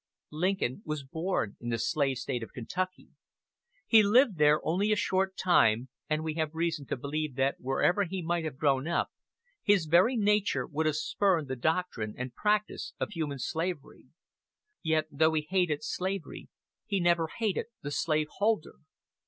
Lincoln 0.31 0.81
was 0.83 1.03
born 1.03 1.57
in 1.59 1.69
the 1.69 1.77
slave 1.77 2.17
State 2.17 2.41
of 2.41 2.53
Kentucky. 2.53 3.09
He 3.85 4.01
lived 4.01 4.39
there 4.39 4.59
only 4.65 4.91
a 4.91 4.95
short 4.95 5.37
time, 5.37 5.89
and 6.09 6.23
we 6.23 6.33
have 6.33 6.55
reason 6.55 6.87
to 6.87 6.97
believe 6.97 7.35
that 7.35 7.57
wherever 7.59 8.05
he 8.05 8.23
might 8.23 8.43
have 8.43 8.57
grown 8.57 8.87
up, 8.87 9.11
his 9.61 9.85
very 9.85 10.17
nature 10.17 10.65
would 10.65 10.87
have 10.87 10.95
spurned 10.95 11.49
the 11.49 11.55
doctrine 11.55 12.15
and 12.17 12.33
practice 12.33 12.93
of 12.99 13.09
human 13.11 13.37
slavery. 13.37 14.05
Yet, 14.81 15.05
though 15.11 15.33
he 15.33 15.45
hated 15.47 15.83
slavery, 15.83 16.49
he 16.87 16.99
never 16.99 17.27
hated 17.37 17.67
the 17.83 17.91
slave 17.91 18.29
holder. 18.37 18.77